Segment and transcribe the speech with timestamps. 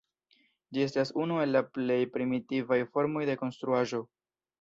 [0.77, 4.01] Ĝi estas unu el la plej primitivaj formoj de konstruaĵo.